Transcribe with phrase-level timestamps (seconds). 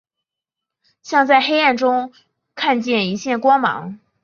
[1.03, 2.11] 像在黑暗中
[2.55, 3.99] 看见一线光芒